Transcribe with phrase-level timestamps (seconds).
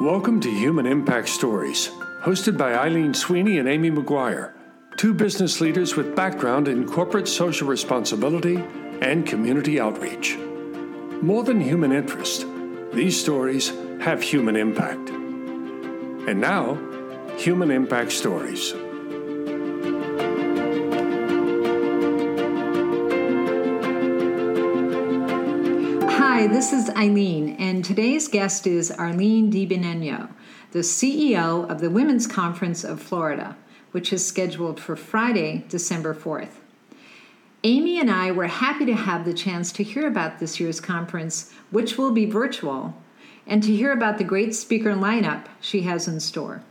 [0.00, 1.88] Welcome to Human Impact Stories,
[2.22, 4.52] hosted by Eileen Sweeney and Amy McGuire,
[4.96, 8.62] two business leaders with background in corporate social responsibility
[9.02, 10.36] and community outreach.
[11.20, 12.46] More than human interest,
[12.92, 15.10] these stories have human impact.
[15.10, 16.78] And now,
[17.36, 18.72] Human Impact Stories.
[26.48, 30.30] This is Eileen, and today's guest is Arlene DiBenigno,
[30.70, 33.54] the CEO of the Women's Conference of Florida,
[33.90, 36.60] which is scheduled for Friday, December 4th.
[37.64, 41.52] Amy and I were happy to have the chance to hear about this year's conference,
[41.70, 42.94] which will be virtual,
[43.46, 46.62] and to hear about the great speaker lineup she has in store.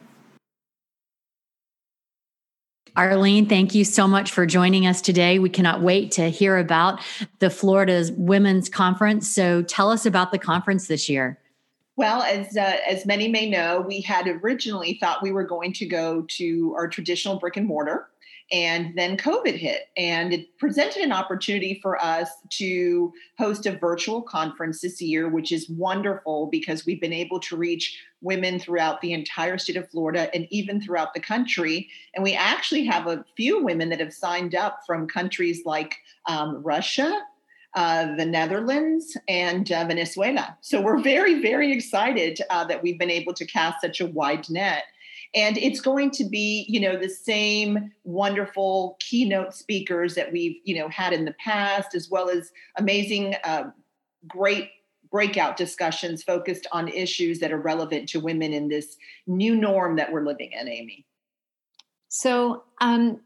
[2.97, 5.37] Arlene, thank you so much for joining us today.
[5.37, 6.99] We cannot wait to hear about
[7.37, 9.29] the Florida's Women's Conference.
[9.29, 11.39] So tell us about the conference this year.
[11.95, 15.85] Well, as uh, as many may know, we had originally thought we were going to
[15.85, 18.07] go to our traditional brick and mortar
[18.51, 24.21] and then COVID hit, and it presented an opportunity for us to host a virtual
[24.21, 29.11] conference this year, which is wonderful because we've been able to reach women throughout the
[29.11, 31.89] entire state of Florida and even throughout the country.
[32.15, 36.63] And we actually have a few women that have signed up from countries like um,
[36.63, 37.21] Russia,
[37.75, 40.57] uh, the Netherlands, and uh, Venezuela.
[40.61, 44.49] So we're very, very excited uh, that we've been able to cast such a wide
[44.49, 44.83] net
[45.35, 50.77] and it's going to be you know the same wonderful keynote speakers that we've you
[50.77, 53.63] know had in the past as well as amazing uh,
[54.27, 54.69] great
[55.09, 60.11] breakout discussions focused on issues that are relevant to women in this new norm that
[60.11, 61.05] we're living in amy.
[62.09, 63.21] So um,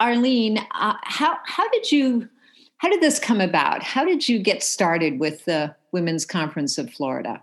[0.00, 2.28] arlene uh, how how did you
[2.78, 3.82] how did this come about?
[3.82, 7.42] How did you get started with the women's conference of florida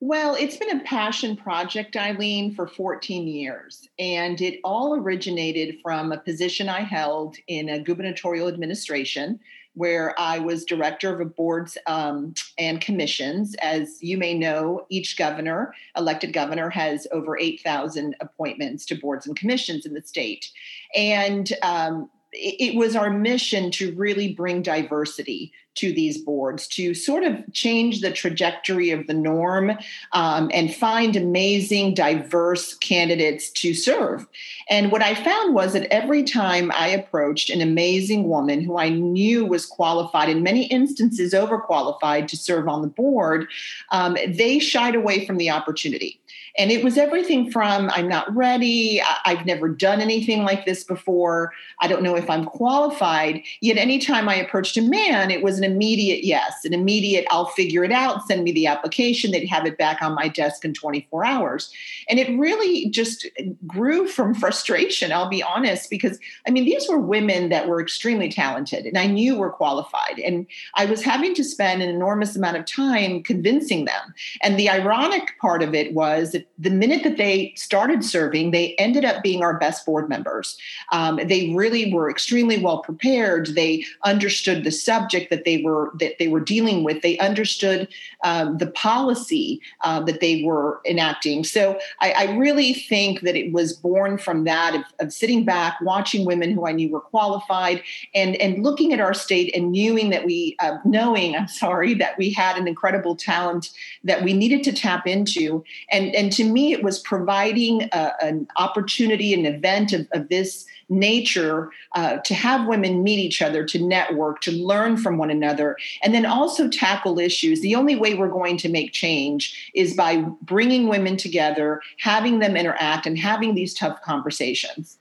[0.00, 3.88] well, it's been a passion project, Eileen, for 14 years.
[3.98, 9.40] And it all originated from a position I held in a gubernatorial administration
[9.74, 13.54] where I was director of boards um, and commissions.
[13.62, 19.36] As you may know, each governor, elected governor, has over 8,000 appointments to boards and
[19.36, 20.50] commissions in the state.
[20.94, 27.22] And um, it was our mission to really bring diversity to these boards to sort
[27.22, 29.72] of change the trajectory of the norm
[30.12, 34.26] um, and find amazing, diverse candidates to serve.
[34.68, 38.88] And what I found was that every time I approached an amazing woman who I
[38.88, 43.48] knew was qualified, in many instances overqualified to serve on the board,
[43.90, 46.20] um, they shied away from the opportunity.
[46.58, 51.52] And it was everything from I'm not ready, I've never done anything like this before,
[51.80, 53.42] I don't know if I'm qualified.
[53.60, 57.84] Yet anytime I approached a man, it was an immediate yes, an immediate I'll figure
[57.84, 61.24] it out, send me the application, they'd have it back on my desk in 24
[61.24, 61.72] hours.
[62.08, 63.26] And it really just
[63.66, 68.28] grew from frustration, I'll be honest, because I mean, these were women that were extremely
[68.28, 70.18] talented and I knew were qualified.
[70.18, 74.14] And I was having to spend an enormous amount of time convincing them.
[74.42, 78.74] And the ironic part of it was that the minute that they started serving, they
[78.76, 80.56] ended up being our best board members.
[80.92, 83.54] Um, they really were extremely well prepared.
[83.54, 87.02] They understood the subject that they were that they were dealing with.
[87.02, 87.88] They understood
[88.24, 91.44] um, the policy uh, that they were enacting.
[91.44, 95.76] So I, I, really think that it was born from that of, of, sitting back,
[95.80, 97.82] watching women who I knew were qualified,
[98.14, 102.18] and and looking at our state and knowing that we uh, knowing I'm sorry that
[102.18, 103.70] we had an incredible talent
[104.04, 108.48] that we needed to tap into, and and to me it was providing a, an
[108.56, 113.84] opportunity, an event of, of this nature uh, to have women meet each other, to
[113.84, 117.60] network, to learn from one another, and then also tackle issues.
[117.60, 122.56] The only way we're going to make change is by bringing women together, having them
[122.56, 124.98] interact, and having these tough conversations.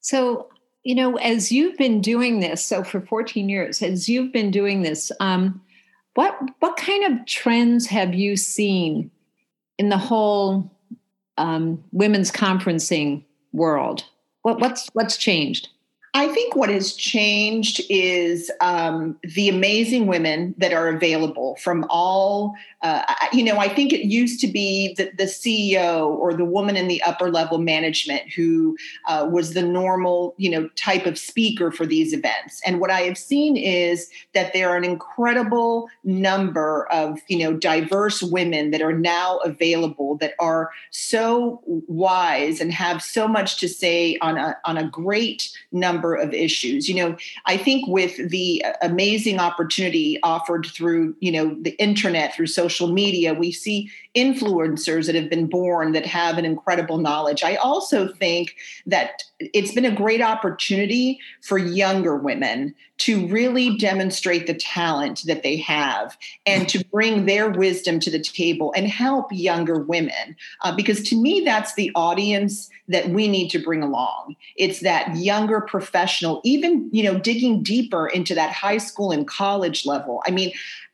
[0.00, 0.48] So,
[0.84, 4.82] you know, as you've been doing this, so for 14 years, as you've been doing
[4.82, 5.60] this, um,
[6.14, 9.10] what what kind of trends have you seen
[9.78, 10.70] in the whole
[11.38, 14.04] um, women's conferencing world?
[14.42, 15.68] What, what's what's changed?
[16.16, 22.54] I think what has changed is um, the amazing women that are available from all,
[22.80, 23.02] uh,
[23.34, 26.88] you know, I think it used to be the, the, CEO or the woman in
[26.88, 31.84] the upper level management who uh, was the normal, you know, type of speaker for
[31.84, 32.62] these events.
[32.64, 37.52] And what I have seen is that there are an incredible number of, you know,
[37.52, 43.68] diverse women that are now available that are so wise and have so much to
[43.68, 46.88] say on a, on a great number number of issues.
[46.88, 47.16] You know,
[47.46, 53.34] I think with the amazing opportunity offered through, you know, the internet, through social media,
[53.34, 57.42] we see influencers that have been born that have an incredible knowledge.
[57.42, 58.56] I also think
[58.86, 65.42] that it's been a great opportunity for younger women to really demonstrate the talent that
[65.42, 66.16] they have
[66.46, 70.34] and to bring their wisdom to the table and help younger women.
[70.62, 74.36] Uh, because to me, that's the audience that we need to bring along.
[74.56, 75.85] It's that younger professional,
[76.44, 80.22] even, you know, digging deeper into that high school and college level.
[80.26, 80.52] I mean,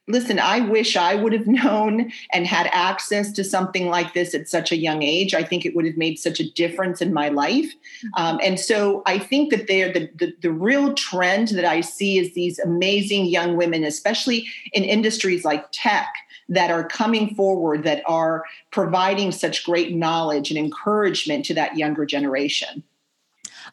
[0.09, 4.49] listen, I wish I would have known and had access to something like this at
[4.49, 5.35] such a young age.
[5.35, 7.73] I think it would have made such a difference in my life.
[7.73, 8.09] Mm-hmm.
[8.23, 12.19] Um, and so I think that they're the, the, the real trend that I see
[12.19, 16.12] is these amazing young women, especially in industries like tech
[16.49, 22.05] that are coming forward that are providing such great knowledge and encouragement to that younger
[22.05, 22.83] generation.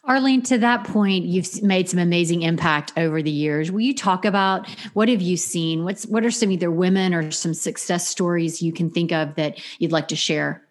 [0.05, 3.71] Arlene, to that point, you've made some amazing impact over the years.
[3.71, 5.83] Will you talk about what have you seen?
[5.83, 9.59] What's what are some either women or some success stories you can think of that
[9.77, 10.65] you'd like to share?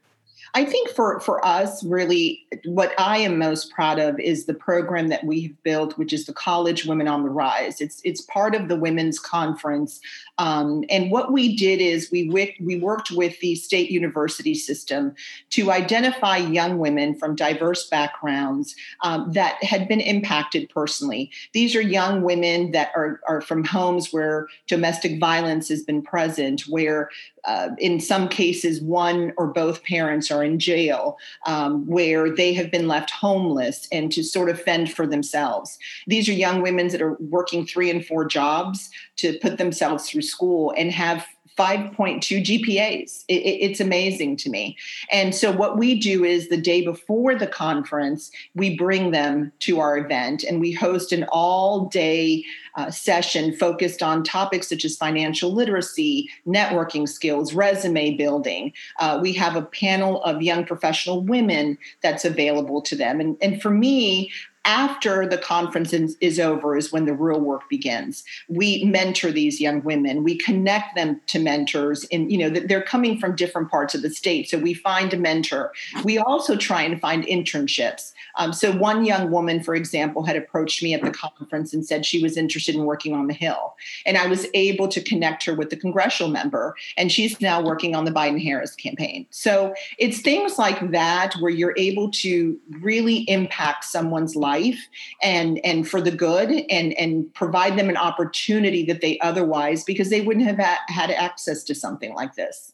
[0.55, 5.09] I think for for us, really, what I am most proud of is the program
[5.09, 7.81] that we have built, which is the College Women on the Rise.
[7.81, 10.00] It's it's part of the women's conference
[10.39, 12.31] um, and what we did is we,
[12.61, 15.15] we worked with the state university system
[15.50, 21.31] to identify young women from diverse backgrounds um, that had been impacted personally.
[21.53, 26.62] These are young women that are, are from homes where domestic violence has been present,
[26.69, 27.11] where
[27.44, 32.70] uh, in some cases one or both parents are in jail, um, where they have
[32.70, 35.79] been left homeless and to sort of fend for themselves.
[36.06, 40.23] These are young women that are working three and four jobs to put themselves through
[40.23, 41.26] school and have
[41.58, 43.25] 5.2 GPAs.
[43.26, 44.76] It, it's amazing to me.
[45.10, 49.81] And so, what we do is the day before the conference, we bring them to
[49.81, 52.44] our event and we host an all day
[52.76, 58.72] uh, session focused on topics such as financial literacy, networking skills, resume building.
[59.00, 63.20] Uh, we have a panel of young professional women that's available to them.
[63.20, 64.31] And, and for me,
[64.69, 68.23] after the conference is over is when the real work begins.
[68.49, 70.23] We mentor these young women.
[70.23, 74.11] We connect them to mentors and you know they're coming from different parts of the
[74.11, 75.73] state so we find a mentor.
[76.05, 78.12] We also try and find internships.
[78.37, 82.05] Um, so one young woman for example had approached me at the conference and said
[82.05, 83.75] she was interested in working on the hill.
[84.05, 87.97] And i was able to connect her with the congressional member and she's now working
[87.97, 89.26] on the biden harris campaign.
[89.31, 94.88] So it's things like that where you're able to really impact someone's life life
[95.22, 100.10] and and for the good and and provide them an opportunity that they otherwise because
[100.10, 100.58] they wouldn't have
[100.88, 102.72] had access to something like this.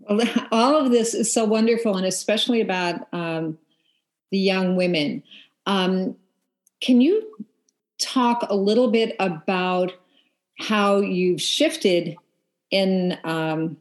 [0.00, 0.20] Well,
[0.52, 3.58] all of this is so wonderful and especially about um,
[4.30, 5.22] the young women.
[5.66, 6.16] Um,
[6.80, 7.36] can you
[7.98, 9.92] talk a little bit about
[10.58, 12.16] how you've shifted
[12.70, 13.76] in um,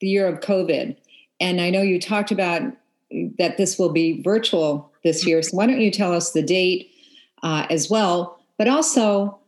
[0.00, 0.96] the year of covid?
[1.40, 2.62] And i know you talked about
[3.38, 5.42] that this will be virtual this year.
[5.42, 6.90] So why don't you tell us the date
[7.42, 9.38] uh, as well, but also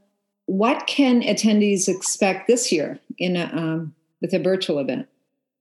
[0.46, 5.08] what can attendees expect this year in a, um, with a virtual event?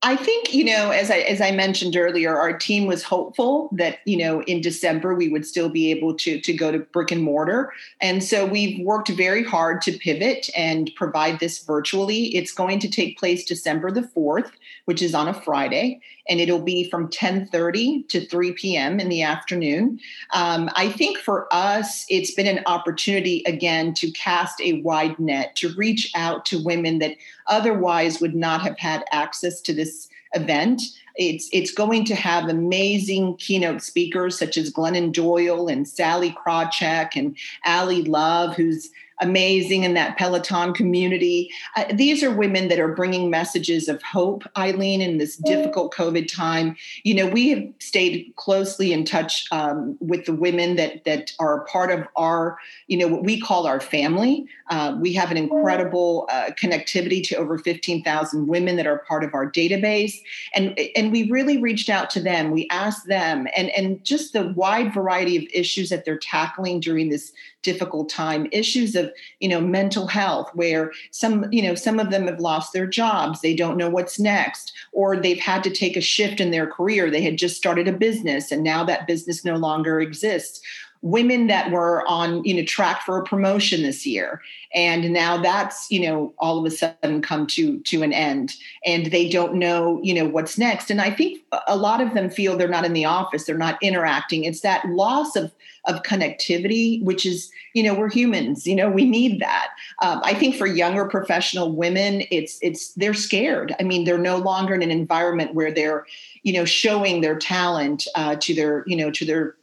[0.06, 3.98] I think you know, as I as I mentioned earlier, our team was hopeful that
[4.04, 7.24] you know in December we would still be able to to go to brick and
[7.24, 12.36] mortar, and so we've worked very hard to pivot and provide this virtually.
[12.36, 14.52] It's going to take place December the fourth,
[14.84, 19.00] which is on a Friday, and it'll be from 10:30 to 3 p.m.
[19.00, 19.98] in the afternoon.
[20.32, 25.56] Um, I think for us, it's been an opportunity again to cast a wide net
[25.56, 27.16] to reach out to women that
[27.48, 29.95] otherwise would not have had access to this
[30.36, 30.82] event.
[31.16, 37.16] It's it's going to have amazing keynote speakers such as Glennon Doyle and Sallie Krawcheck
[37.16, 41.50] and Ally Love, who's amazing in that Peloton community.
[41.76, 46.32] Uh, these are women that are bringing messages of hope, Eileen, in this difficult COVID
[46.32, 46.76] time.
[47.02, 51.64] You know, we have stayed closely in touch um, with the women that that are
[51.64, 52.58] part of our,
[52.88, 54.46] you know, what we call our family.
[54.68, 59.34] Uh, we have an incredible uh, connectivity to over 15,000 women that are part of
[59.34, 60.14] our database,
[60.54, 62.50] and and we really reached out to them.
[62.50, 67.08] We asked them, and and just the wide variety of issues that they're tackling during
[67.08, 67.32] this
[67.62, 69.10] difficult time issues of
[69.40, 73.40] you know mental health where some you know some of them have lost their jobs
[73.40, 77.10] they don't know what's next or they've had to take a shift in their career
[77.10, 80.60] they had just started a business and now that business no longer exists
[81.06, 84.42] women that were on you know track for a promotion this year.
[84.74, 88.54] And now that's you know all of a sudden come to to an end.
[88.84, 90.90] And they don't know you know what's next.
[90.90, 93.80] And i think a lot of them feel they're not in the office they're not
[93.80, 94.44] interacting.
[94.44, 95.52] It's that loss of
[95.84, 99.68] of connectivity which is you know we're humans you know we need that.
[100.02, 103.76] Um, i think for younger professional women it's it's they're scared.
[103.78, 106.04] I mean they're no longer in an environment where they're
[106.42, 109.54] you know showing their talent uh, to their you know to their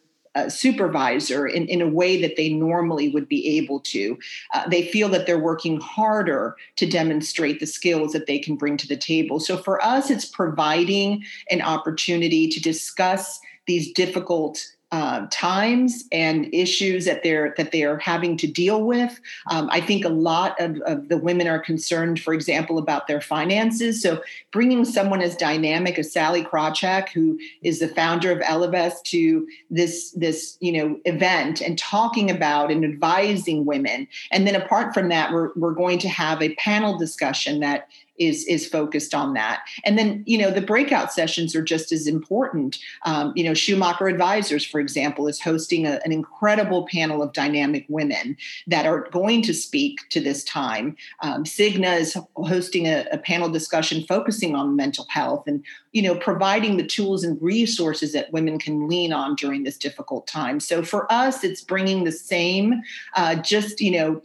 [0.50, 4.18] supervisor in, in a way that they normally would be able to.
[4.54, 8.78] Uh, they feel that they're working harder to demonstrate the skills that they can bring
[8.78, 9.40] to the table.
[9.40, 17.06] So for us, it's providing an opportunity to discuss these difficult uh, times and issues
[17.06, 19.20] that they're that they are having to deal with.
[19.50, 23.20] Um, I think a lot of, of the women are concerned, for example, about their
[23.20, 24.04] finances.
[24.04, 24.22] So
[24.52, 30.12] bringing someone as dynamic as Sallie Krawcheck, who is the founder of Ellevest, to this
[30.12, 35.34] this you know event and talking about and advising women, and then apart from that,
[35.34, 39.64] we're we're going to have a panel discussion that is is focused on that.
[39.86, 42.78] And then you know the breakout sessions are just as important.
[43.06, 47.86] Um, you know Shumaker Advisors for example is hosting a, an incredible panel of dynamic
[47.90, 50.96] women that are going to speak to this time.
[51.22, 56.16] Um, cigna is hosting a, a panel discussion focusing on mental health and you know
[56.16, 60.60] providing the tools and resources that women can lean on during this difficult time.
[60.60, 62.82] So for us it's bringing the same
[63.16, 64.22] uh, just you know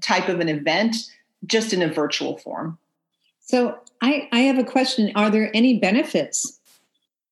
[0.00, 0.96] type of an event
[1.46, 2.78] just in a virtual form
[3.48, 5.10] so I, I have a question.
[5.14, 6.60] Are there any benefits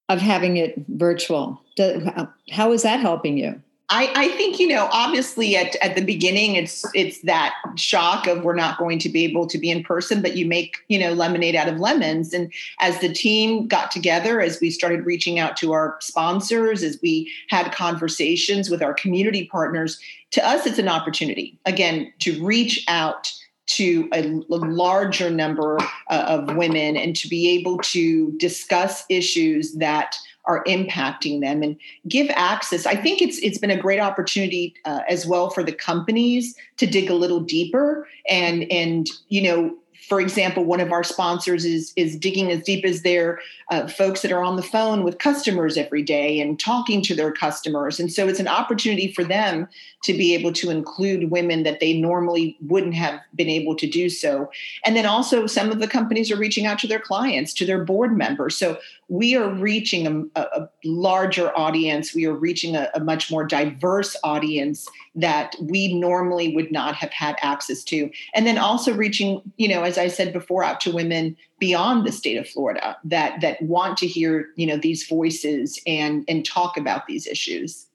[0.09, 1.61] of having it virtual?
[1.77, 2.11] Do,
[2.51, 3.61] how is that helping you?
[3.89, 8.43] I, I, think you know obviously at, at the beginning it's it's that shock of
[8.43, 11.13] we're not going to be able to be in person but you make you know
[11.13, 15.57] lemonade out of lemons and as the team got together as we started reaching out
[15.59, 20.01] to our sponsors as we had conversations with our community partners
[20.33, 23.33] to us it's an opportunity again to reach out
[23.67, 30.17] to a, larger number uh, of women and to be able to discuss issues that
[30.45, 31.77] are impacting them and
[32.09, 32.87] give access.
[32.87, 36.87] I think it's it's been a great opportunity uh, as well for the companies to
[36.87, 39.77] dig a little deeper and and you know
[40.09, 44.23] for example, one of our sponsors is is digging as deep as their uh, folks
[44.23, 48.13] that are on the phone with customers every day and talking to their customers, and
[48.13, 49.69] so it's an opportunity for them
[50.05, 54.09] to be able to include women that they normally wouldn't have been able to do
[54.09, 54.51] so.
[54.85, 57.85] And then also, some of the companies are reaching out to their clients, to their
[57.85, 58.57] board members.
[58.57, 62.15] So we are reaching a, a larger audience.
[62.15, 67.13] We are reaching a, a, much more diverse audience that we normally would not have
[67.13, 68.11] had access to.
[68.35, 72.13] And then also reaching, you know, as I said before, out to women beyond the
[72.13, 76.77] state of Florida that that want to hear, you know, these voices and and talk
[76.77, 77.87] about these issues.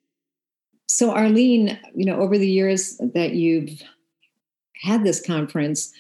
[0.88, 3.82] So Arlene, you know, over the years that you've
[4.82, 5.92] had this conference,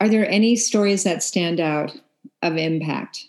[0.00, 1.96] are there any stories that stand out
[2.42, 3.24] of impact?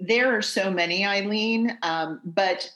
[0.00, 2.70] There are so many, Eileen, um, but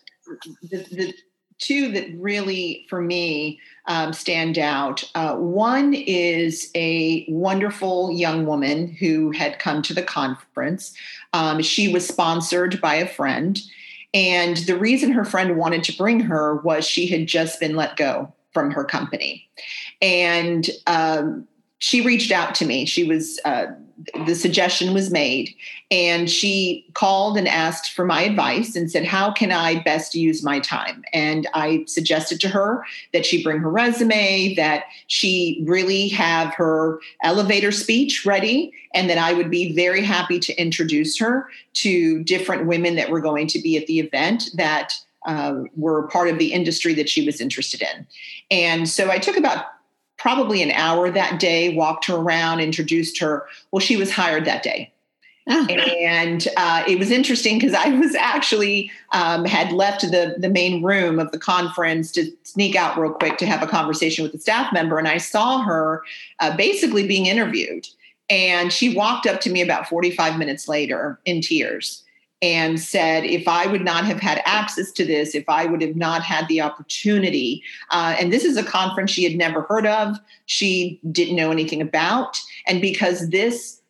[0.62, 1.14] the, the,
[1.58, 5.04] two that really, for me, um, stand out.
[5.14, 10.94] Uh, one is a wonderful young woman who had come to the conference.
[11.32, 13.60] Um, she was sponsored by a friend.
[14.12, 17.96] And the reason her friend wanted to bring her was she had just been let
[17.96, 19.48] go from her company.
[20.00, 21.46] And um,
[21.78, 22.86] she reached out to me.
[22.86, 23.66] She was uh,
[24.26, 25.54] the suggestion was made
[25.90, 30.42] and she called and asked for my advice and said how can i best use
[30.42, 36.08] my time and i suggested to her that she bring her resume that she really
[36.08, 41.48] have her elevator speech ready and that i would be very happy to introduce her
[41.72, 44.92] to different women that were going to be at the event that
[45.26, 48.06] uh, were part of the industry that she was interested in
[48.50, 49.66] and so i took about
[50.24, 53.46] probably an hour that day, walked her around, introduced her.
[53.70, 54.90] Well, she was hired that day.
[55.50, 55.66] Oh.
[55.66, 60.82] And uh, it was interesting because I was actually um, had left the the main
[60.82, 64.38] room of the conference to sneak out real quick to have a conversation with the
[64.38, 66.02] staff member, and I saw her
[66.40, 67.86] uh, basically being interviewed.
[68.30, 72.03] And she walked up to me about 45 minutes later in tears
[72.44, 75.96] and said, if I would not have had access to this, if I would have
[75.96, 80.18] not had the opportunity, uh, and this is a conference she had never heard of,
[80.44, 82.38] she didn't know anything about.
[82.66, 83.80] And because this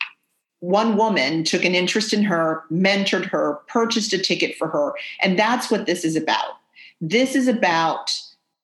[0.60, 5.36] one woman took an interest in her, mentored her, purchased a ticket for her, and
[5.36, 6.54] that's what this is about.
[7.00, 8.16] This is about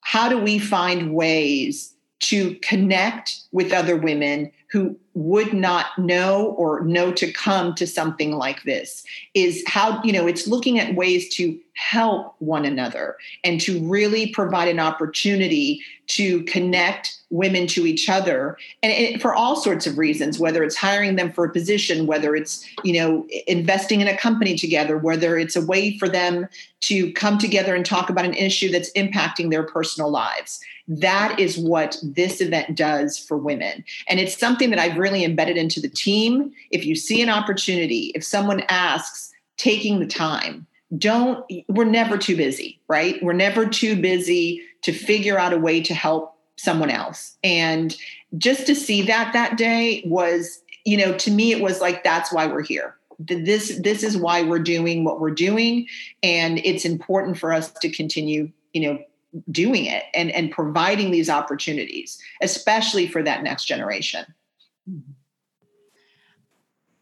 [0.02, 6.80] how do we find ways to connect with other women who would not know or
[6.82, 11.34] know to come to something like this is how you know it's looking at ways
[11.34, 18.08] to help one another and to really provide an opportunity to connect women to each
[18.08, 22.06] other and it, for all sorts of reasons whether it's hiring them for a position
[22.06, 26.46] whether it's you know investing in a company together whether it's a way for them
[26.80, 30.60] to come together and talk about an issue that's impacting their personal lives
[30.90, 33.84] that is what this event does for women.
[34.08, 36.52] And it's something that I've really embedded into the team.
[36.70, 40.66] If you see an opportunity, if someone asks, taking the time,
[40.98, 43.22] don't, we're never too busy, right?
[43.22, 47.38] We're never too busy to figure out a way to help someone else.
[47.42, 47.96] And
[48.36, 52.32] just to see that that day was, you know, to me, it was like, that's
[52.32, 55.86] why we're here this this is why we're doing what we're doing
[56.22, 58.98] and it's important for us to continue you know
[59.50, 64.24] doing it and, and providing these opportunities, especially for that next generation.
[64.90, 65.19] Mm-hmm.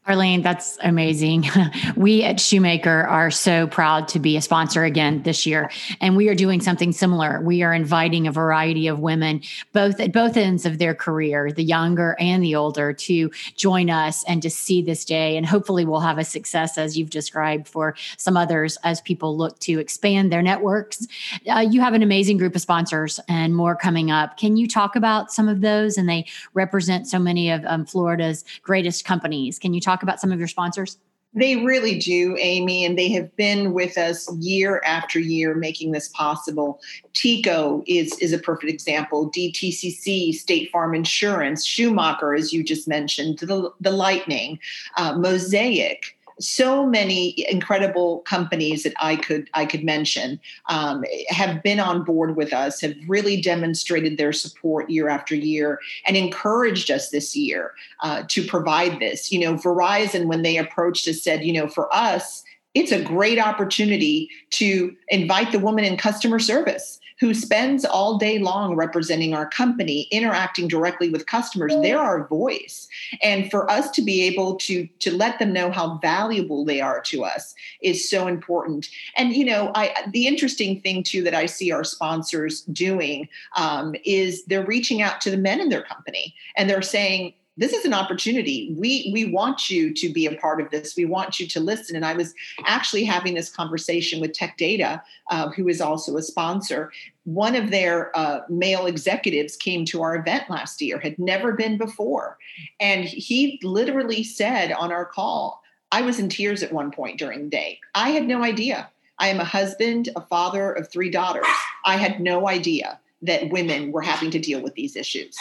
[0.09, 1.45] Arlene, that's amazing.
[1.97, 5.71] We at Shumaker are so proud to be a sponsor again this year.
[6.01, 7.41] And we are doing something similar.
[7.43, 11.65] We are inviting a variety of women, both at both ends of their career, the
[11.65, 15.37] younger and the older, to join us and to see this day.
[15.37, 19.59] And hopefully we'll have a success as you've described for some others as people look
[19.61, 21.07] to expand their networks.
[21.53, 24.37] Uh, you have an amazing group of sponsors and more coming up.
[24.37, 25.99] Can you talk about some of those?
[25.99, 29.59] And they represent so many of um, Florida's greatest companies.
[29.59, 30.99] Can you talk talk about some of your sponsors?
[31.35, 36.09] They really do, Amy, and they have been with us year after year making this
[36.09, 36.81] possible.
[37.13, 39.31] TECO is, is a perfect example.
[39.31, 44.59] DTCC, State Farm Insurance, Shumaker, as you just mentioned, the, the Lightning,
[44.97, 51.81] uh, Mosaic, so many incredible companies that I could I could mention um, have been
[51.81, 57.11] on board with us, have really demonstrated their support year after year, and encouraged us
[57.11, 59.33] this year uh, to provide this.
[59.33, 63.39] You know, Verizon when they approached us said, you know, for us it's a great
[63.39, 69.49] opportunity to invite the woman in customer service who spends all day long representing our
[69.49, 71.75] company, interacting directly with customers.
[71.83, 72.89] They're our voice.
[73.23, 77.01] And for us to be able to, to let them know how valuable they are
[77.03, 78.87] to us is so important.
[79.17, 83.95] And, you know, I, the interesting thing too that I see our sponsors doing um,
[84.05, 87.85] is they're reaching out to the men in their company and they're saying, this is
[87.85, 88.73] an opportunity.
[88.79, 90.97] We we want you to be a part of this.
[90.97, 91.97] We want you to listen.
[91.97, 92.33] And I was
[92.65, 96.93] actually having this conversation with Tech Data, uh, who is also a sponsor.
[97.25, 101.77] One of their uh, male executives came to our event last year, had never been
[101.77, 102.39] before,
[102.79, 107.45] and he literally said on our call, "I was in tears at one point during
[107.45, 107.81] the day.
[107.95, 108.89] I had no idea.
[109.19, 111.47] I am a husband, a father of three daughters.
[111.85, 115.37] I had no idea." That women were having to deal with these issues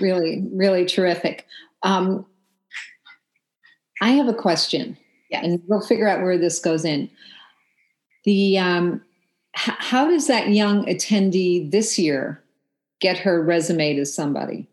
[0.00, 1.46] really, really terrific.
[1.82, 2.26] Um,
[4.00, 4.96] I have a question,
[5.30, 5.44] yes.
[5.44, 7.10] and we'll figure out where this goes in.
[8.24, 9.02] The um,
[9.56, 12.42] h- how does that young attendee this year
[13.00, 14.68] get her resume to somebody?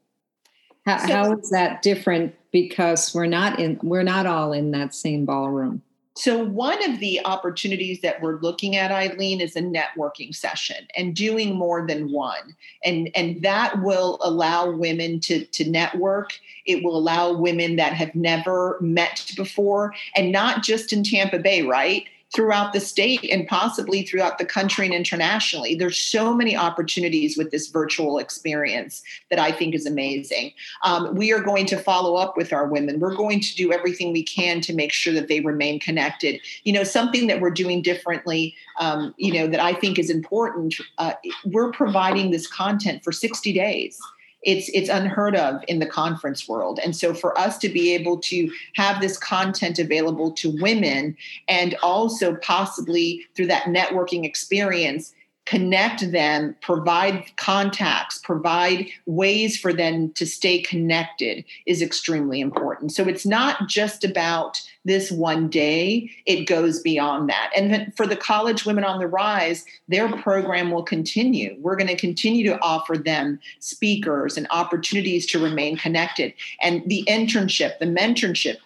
[0.85, 2.35] How, so, how is that different?
[2.51, 5.81] Because we're not in, we're not all in that same ballroom.
[6.17, 11.13] So, one of the opportunities that we're looking at, Eileen, is a networking session and
[11.13, 12.55] doing more than one.
[12.85, 16.39] And, and that will allow women to, to network.
[16.65, 21.63] It will allow women that have never met before, and not just in Tampa Bay,
[21.63, 22.05] right?
[22.35, 25.73] Throughout the state and possibly throughout the country and internationally.
[25.73, 30.51] There's so many opportunities with this virtual experience that I think is amazing.
[30.83, 32.99] Um, we are going to follow up with our women.
[32.99, 36.41] We're going to do everything we can to make sure that they remain connected.
[36.65, 40.75] You know, something that we're doing differently, um, you know, that I think is important.
[40.97, 41.13] Uh,
[41.45, 43.97] we're providing this content for 60 days
[44.45, 46.79] it's it's unheard of in the conference world.
[46.83, 51.75] And so for us to be able to have this content available to women and
[51.83, 55.13] also possibly through that networking experience
[55.45, 62.91] connect them, provide contacts, provide ways for them to stay connected is extremely important.
[62.91, 67.51] So it's not just about this one day, it goes beyond that.
[67.55, 71.55] And for the College Women on the Rise, their program will continue.
[71.59, 76.33] We're going to continue to offer them speakers and opportunities to remain connected.
[76.61, 78.57] And the internship, the mentorship,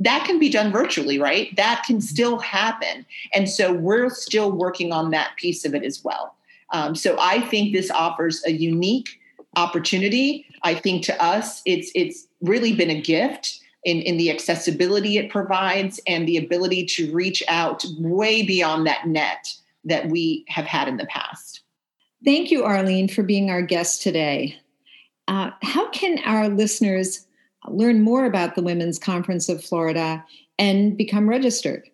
[0.00, 1.54] that can be done virtually, right?
[1.56, 3.06] That can still happen.
[3.32, 6.34] And so we're still working on that piece of it as well.
[6.72, 9.20] Um, so I think this offers a unique
[9.56, 10.46] opportunity.
[10.62, 15.30] I think to us, it's it's really been a gift in, in the accessibility it
[15.30, 19.54] provides and the ability to reach out way beyond that net
[19.84, 21.62] that we have had in the past.
[22.24, 24.56] Thank you, Arlene, for being our guest today.
[25.28, 27.25] Uh, how can our listeners
[27.68, 30.24] learn more about the Women's Conference of Florida
[30.58, 31.88] and become registered?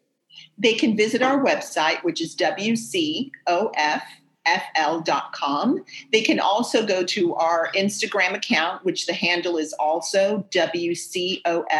[0.58, 4.02] They can visit our website, which is WCOF
[4.46, 5.84] fl.com.
[6.10, 11.76] They can also go to our Instagram account, which the handle is also WCOFFL.com.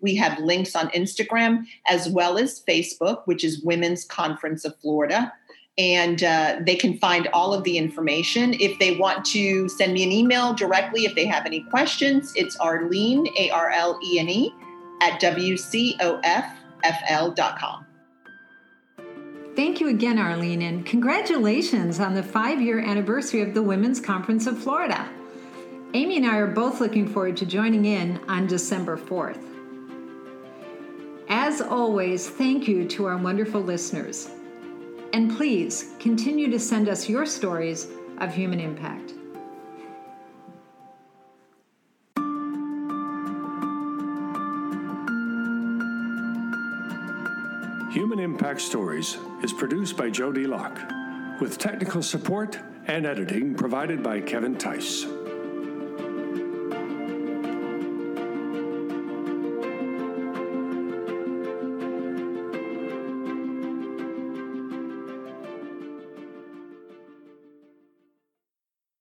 [0.00, 5.32] We have links on Instagram as well as Facebook, which is Women's Conference of Florida.
[5.76, 8.54] And uh, they can find all of the information.
[8.54, 12.54] If they want to send me an email directly, if they have any questions, it's
[12.56, 14.54] Arlene, A R L E N E,
[15.00, 17.86] at WCOFFL.com.
[19.56, 24.48] Thank you again, Arlene, and congratulations on the five year anniversary of the Women's Conference
[24.48, 25.08] of Florida.
[25.94, 29.38] Amy and I are both looking forward to joining in on December 4th.
[31.28, 34.28] As always, thank you to our wonderful listeners.
[35.14, 37.86] And please continue to send us your stories
[38.18, 39.12] of human impact.
[47.94, 50.80] Human Impact Stories is produced by Jody Locke,
[51.40, 55.06] with technical support and editing provided by Kevin Tice.